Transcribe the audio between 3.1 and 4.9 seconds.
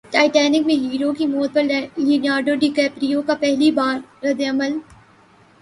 کا پہلی بار ردعمل